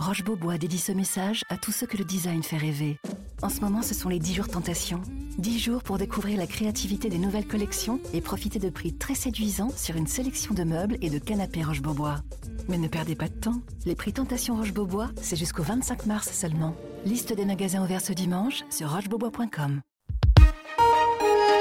[0.00, 2.96] Roche Beaubois dédie ce message à tous ceux que le design fait rêver.
[3.42, 5.02] En ce moment, ce sont les 10 jours tentation.
[5.36, 9.68] 10 jours pour découvrir la créativité des nouvelles collections et profiter de prix très séduisants
[9.76, 12.22] sur une sélection de meubles et de canapés Roche Beaubois.
[12.70, 13.60] Mais ne perdez pas de temps.
[13.84, 16.74] Les prix Tentation Roche Beaubois, c'est jusqu'au 25 mars seulement.
[17.04, 19.82] Liste des magasins ouverts ce dimanche sur rochebeaubois.com.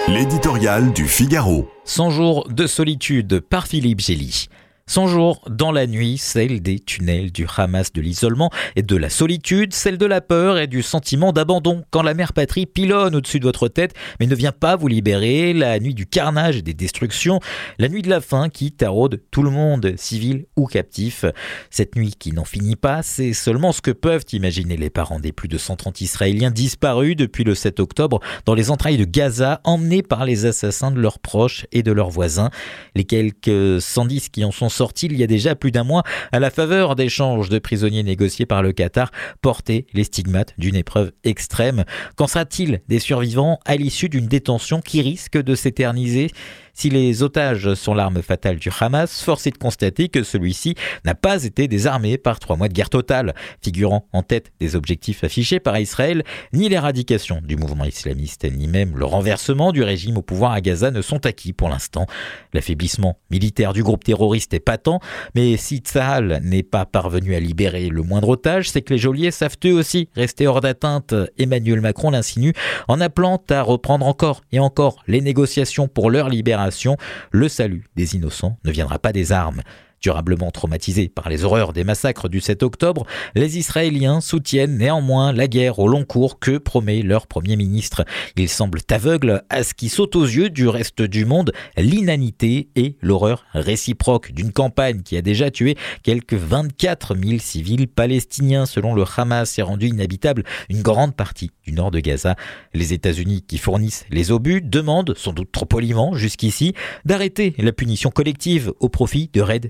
[0.07, 1.67] L'éditorial du Figaro.
[1.83, 4.47] 100 jours de solitude par Philippe Gély.
[4.89, 9.11] 100 jours dans la nuit, celle des tunnels, du Hamas, de l'isolement et de la
[9.11, 13.39] solitude, celle de la peur et du sentiment d'abandon quand la mère patrie pilonne au-dessus
[13.39, 16.73] de votre tête mais ne vient pas vous libérer, la nuit du carnage et des
[16.73, 17.39] destructions,
[17.77, 21.23] la nuit de la faim qui taraude tout le monde, civil ou captif.
[21.69, 25.31] Cette nuit qui n'en finit pas, c'est seulement ce que peuvent imaginer les parents des
[25.31, 30.01] plus de 130 Israéliens disparus depuis le 7 octobre dans les entrailles de Gaza, emmenés
[30.01, 32.49] par les assassins de leurs proches et de leurs voisins.
[32.95, 36.39] Les quelques 110 qui en sont sorti il y a déjà plus d'un mois à
[36.39, 39.11] la faveur d'échanges de prisonniers négociés par le Qatar
[39.41, 41.83] portaient les stigmates d'une épreuve extrême.
[42.15, 46.31] Qu'en sera-t-il des survivants à l'issue d'une détention qui risque de s'éterniser?
[46.79, 51.13] Si les otages sont l'arme fatale du Hamas, force est de constater que celui-ci n'a
[51.13, 55.59] pas été désarmé par trois mois de guerre totale, figurant en tête des objectifs affichés
[55.59, 60.53] par Israël, ni l'éradication du mouvement islamiste, ni même le renversement du régime au pouvoir
[60.53, 62.05] à Gaza ne sont acquis pour l'instant.
[62.53, 64.99] L'affaiblissement militaire du groupe terroriste est patent,
[65.33, 69.31] mais si Tzahal n'est pas parvenu à libérer le moindre otage, c'est que les geôliers
[69.31, 71.15] savent eux aussi rester hors d'atteinte.
[71.39, 72.53] Emmanuel Macron l'insinue
[72.87, 76.97] en appelant à reprendre encore et encore les négociations pour leur libération
[77.31, 79.63] le salut des innocents ne viendra pas des armes.
[80.01, 83.05] Durablement traumatisés par les horreurs des massacres du 7 octobre,
[83.35, 88.05] les Israéliens soutiennent néanmoins la guerre au long cours que promet leur Premier ministre.
[88.37, 92.95] Ils semblent aveugles à ce qui saute aux yeux du reste du monde, l'inanité et
[93.01, 99.03] l'horreur réciproque d'une campagne qui a déjà tué quelques 24 000 civils palestiniens selon le
[99.17, 102.35] Hamas et rendu inhabitable une grande partie du nord de Gaza.
[102.73, 106.73] Les États-Unis qui fournissent les obus demandent, sans doute trop poliment jusqu'ici,
[107.05, 109.69] d'arrêter la punition collective au profit de raids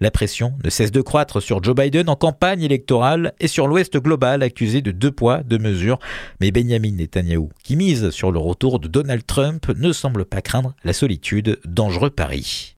[0.00, 3.96] la pression ne cesse de croître sur Joe Biden en campagne électorale et sur l'Ouest
[3.98, 5.98] global accusé de deux poids, deux mesures.
[6.40, 10.74] Mais Benjamin Netanyahu, qui mise sur le retour de Donald Trump, ne semble pas craindre
[10.84, 11.58] la solitude.
[11.64, 12.72] Dangereux Paris.